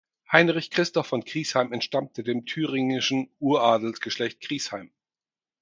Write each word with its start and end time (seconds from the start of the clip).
Heinrich 0.31 0.71
Christoph 0.71 1.05
von 1.05 1.21
Griesheim 1.21 1.71
entstammte 1.73 2.23
dem 2.23 2.47
thüringischen 2.47 3.29
Uradelsgeschlecht 3.37 4.41
Griesheim. 4.41 4.89